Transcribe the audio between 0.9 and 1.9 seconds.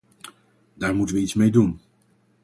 moeten we iets mee doen!